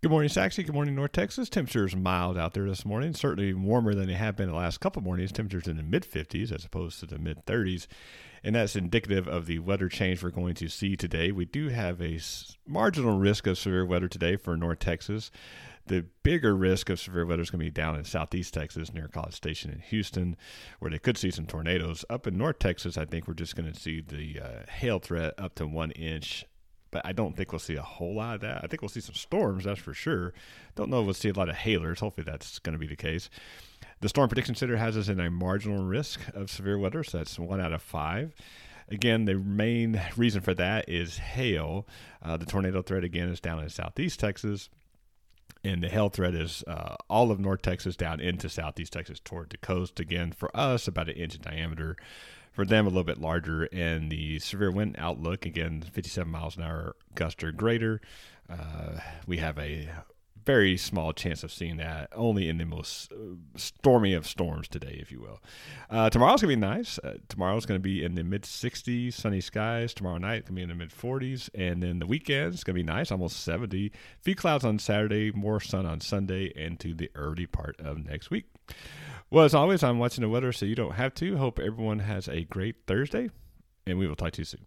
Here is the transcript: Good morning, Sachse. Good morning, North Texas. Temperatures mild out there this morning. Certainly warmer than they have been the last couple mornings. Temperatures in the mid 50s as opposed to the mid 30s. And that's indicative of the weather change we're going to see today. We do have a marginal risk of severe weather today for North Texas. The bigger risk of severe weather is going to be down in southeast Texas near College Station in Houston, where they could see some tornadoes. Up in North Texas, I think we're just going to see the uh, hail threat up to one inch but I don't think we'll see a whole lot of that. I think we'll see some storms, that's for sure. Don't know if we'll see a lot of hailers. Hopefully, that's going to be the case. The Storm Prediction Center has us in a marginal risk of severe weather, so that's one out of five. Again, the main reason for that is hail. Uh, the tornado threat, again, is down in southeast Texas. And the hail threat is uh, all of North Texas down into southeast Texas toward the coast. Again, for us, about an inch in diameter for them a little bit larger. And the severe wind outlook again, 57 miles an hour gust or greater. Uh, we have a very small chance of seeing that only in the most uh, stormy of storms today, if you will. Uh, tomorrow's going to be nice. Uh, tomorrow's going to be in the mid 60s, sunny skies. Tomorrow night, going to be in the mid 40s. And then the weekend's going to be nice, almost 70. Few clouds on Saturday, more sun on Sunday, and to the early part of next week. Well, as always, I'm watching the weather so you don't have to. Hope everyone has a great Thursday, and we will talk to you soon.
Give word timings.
Good 0.00 0.12
morning, 0.12 0.28
Sachse. 0.28 0.58
Good 0.58 0.72
morning, 0.72 0.94
North 0.94 1.10
Texas. 1.10 1.48
Temperatures 1.48 1.96
mild 1.96 2.38
out 2.38 2.54
there 2.54 2.68
this 2.68 2.84
morning. 2.84 3.14
Certainly 3.14 3.54
warmer 3.54 3.96
than 3.96 4.06
they 4.06 4.14
have 4.14 4.36
been 4.36 4.48
the 4.48 4.54
last 4.54 4.78
couple 4.78 5.02
mornings. 5.02 5.32
Temperatures 5.32 5.66
in 5.66 5.76
the 5.76 5.82
mid 5.82 6.04
50s 6.04 6.52
as 6.52 6.64
opposed 6.64 7.00
to 7.00 7.06
the 7.06 7.18
mid 7.18 7.44
30s. 7.46 7.88
And 8.44 8.54
that's 8.54 8.76
indicative 8.76 9.26
of 9.26 9.46
the 9.46 9.58
weather 9.58 9.88
change 9.88 10.22
we're 10.22 10.30
going 10.30 10.54
to 10.54 10.68
see 10.68 10.94
today. 10.94 11.32
We 11.32 11.46
do 11.46 11.70
have 11.70 12.00
a 12.00 12.20
marginal 12.64 13.18
risk 13.18 13.48
of 13.48 13.58
severe 13.58 13.84
weather 13.84 14.06
today 14.06 14.36
for 14.36 14.56
North 14.56 14.78
Texas. 14.78 15.32
The 15.86 16.06
bigger 16.22 16.54
risk 16.54 16.90
of 16.90 17.00
severe 17.00 17.26
weather 17.26 17.42
is 17.42 17.50
going 17.50 17.58
to 17.58 17.66
be 17.66 17.70
down 17.72 17.96
in 17.96 18.04
southeast 18.04 18.54
Texas 18.54 18.94
near 18.94 19.08
College 19.08 19.34
Station 19.34 19.72
in 19.72 19.80
Houston, 19.80 20.36
where 20.78 20.92
they 20.92 21.00
could 21.00 21.18
see 21.18 21.32
some 21.32 21.46
tornadoes. 21.46 22.04
Up 22.08 22.24
in 22.28 22.38
North 22.38 22.60
Texas, 22.60 22.96
I 22.96 23.04
think 23.04 23.26
we're 23.26 23.34
just 23.34 23.56
going 23.56 23.72
to 23.72 23.80
see 23.80 24.00
the 24.00 24.40
uh, 24.40 24.70
hail 24.70 25.00
threat 25.00 25.34
up 25.38 25.56
to 25.56 25.66
one 25.66 25.90
inch 25.90 26.46
but 26.90 27.02
I 27.04 27.12
don't 27.12 27.36
think 27.36 27.52
we'll 27.52 27.58
see 27.58 27.76
a 27.76 27.82
whole 27.82 28.14
lot 28.14 28.36
of 28.36 28.40
that. 28.42 28.62
I 28.64 28.66
think 28.66 28.82
we'll 28.82 28.88
see 28.88 29.00
some 29.00 29.14
storms, 29.14 29.64
that's 29.64 29.80
for 29.80 29.94
sure. 29.94 30.32
Don't 30.74 30.90
know 30.90 31.00
if 31.00 31.04
we'll 31.04 31.14
see 31.14 31.28
a 31.28 31.34
lot 31.34 31.48
of 31.48 31.56
hailers. 31.56 32.00
Hopefully, 32.00 32.24
that's 32.24 32.58
going 32.58 32.72
to 32.72 32.78
be 32.78 32.86
the 32.86 32.96
case. 32.96 33.30
The 34.00 34.08
Storm 34.08 34.28
Prediction 34.28 34.54
Center 34.54 34.76
has 34.76 34.96
us 34.96 35.08
in 35.08 35.20
a 35.20 35.30
marginal 35.30 35.84
risk 35.84 36.20
of 36.34 36.50
severe 36.50 36.78
weather, 36.78 37.02
so 37.02 37.18
that's 37.18 37.38
one 37.38 37.60
out 37.60 37.72
of 37.72 37.82
five. 37.82 38.34
Again, 38.90 39.26
the 39.26 39.34
main 39.34 40.00
reason 40.16 40.40
for 40.40 40.54
that 40.54 40.88
is 40.88 41.18
hail. 41.18 41.86
Uh, 42.22 42.36
the 42.36 42.46
tornado 42.46 42.80
threat, 42.80 43.04
again, 43.04 43.28
is 43.28 43.40
down 43.40 43.62
in 43.62 43.68
southeast 43.68 44.20
Texas. 44.20 44.70
And 45.68 45.82
the 45.82 45.90
hail 45.90 46.08
threat 46.08 46.34
is 46.34 46.64
uh, 46.66 46.96
all 47.10 47.30
of 47.30 47.38
North 47.38 47.60
Texas 47.60 47.94
down 47.94 48.20
into 48.20 48.48
southeast 48.48 48.94
Texas 48.94 49.20
toward 49.20 49.50
the 49.50 49.58
coast. 49.58 50.00
Again, 50.00 50.32
for 50.32 50.50
us, 50.56 50.88
about 50.88 51.10
an 51.10 51.16
inch 51.16 51.34
in 51.34 51.42
diameter 51.42 51.98
for 52.52 52.64
them 52.64 52.86
a 52.86 52.88
little 52.88 53.04
bit 53.04 53.20
larger. 53.20 53.64
And 53.64 54.10
the 54.10 54.38
severe 54.38 54.70
wind 54.70 54.94
outlook 54.96 55.44
again, 55.44 55.82
57 55.82 56.30
miles 56.32 56.56
an 56.56 56.62
hour 56.62 56.96
gust 57.14 57.44
or 57.44 57.52
greater. 57.52 58.00
Uh, 58.48 59.00
we 59.26 59.36
have 59.36 59.58
a 59.58 59.90
very 60.48 60.78
small 60.78 61.12
chance 61.12 61.44
of 61.44 61.52
seeing 61.52 61.76
that 61.76 62.08
only 62.16 62.48
in 62.48 62.56
the 62.56 62.64
most 62.64 63.12
uh, 63.12 63.16
stormy 63.54 64.14
of 64.14 64.26
storms 64.26 64.66
today, 64.66 64.96
if 64.98 65.12
you 65.12 65.20
will. 65.20 65.42
Uh, 65.90 66.08
tomorrow's 66.08 66.40
going 66.40 66.54
to 66.54 66.56
be 66.56 66.66
nice. 66.66 66.98
Uh, 67.00 67.18
tomorrow's 67.28 67.66
going 67.66 67.78
to 67.78 67.82
be 67.82 68.02
in 68.02 68.14
the 68.14 68.24
mid 68.24 68.44
60s, 68.44 69.12
sunny 69.12 69.42
skies. 69.42 69.92
Tomorrow 69.92 70.16
night, 70.16 70.46
going 70.46 70.46
to 70.46 70.52
be 70.54 70.62
in 70.62 70.70
the 70.70 70.74
mid 70.74 70.88
40s. 70.88 71.50
And 71.54 71.82
then 71.82 71.98
the 71.98 72.06
weekend's 72.06 72.64
going 72.64 72.76
to 72.76 72.82
be 72.82 72.82
nice, 72.82 73.12
almost 73.12 73.44
70. 73.44 73.92
Few 74.22 74.34
clouds 74.34 74.64
on 74.64 74.78
Saturday, 74.78 75.32
more 75.32 75.60
sun 75.60 75.84
on 75.84 76.00
Sunday, 76.00 76.50
and 76.56 76.80
to 76.80 76.94
the 76.94 77.10
early 77.14 77.44
part 77.44 77.78
of 77.78 77.98
next 77.98 78.30
week. 78.30 78.46
Well, 79.28 79.44
as 79.44 79.54
always, 79.54 79.82
I'm 79.82 79.98
watching 79.98 80.22
the 80.22 80.30
weather 80.30 80.52
so 80.52 80.64
you 80.64 80.74
don't 80.74 80.94
have 80.94 81.12
to. 81.16 81.36
Hope 81.36 81.58
everyone 81.58 81.98
has 81.98 82.26
a 82.26 82.44
great 82.44 82.86
Thursday, 82.86 83.28
and 83.86 83.98
we 83.98 84.08
will 84.08 84.16
talk 84.16 84.32
to 84.32 84.40
you 84.40 84.46
soon. 84.46 84.64